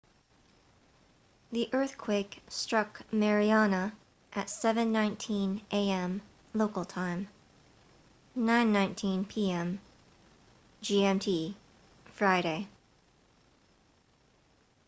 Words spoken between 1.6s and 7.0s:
eathquake struck mariana at 07:19 a.m. local